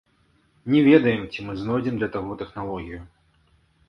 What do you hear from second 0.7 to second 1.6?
Не ведаем, ці мы